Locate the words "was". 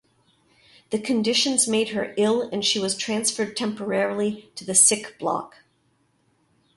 2.79-2.97